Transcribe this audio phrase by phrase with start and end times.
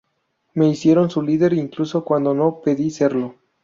[0.55, 3.35] Me hicieron su líder incluso cuando no pedí serlo.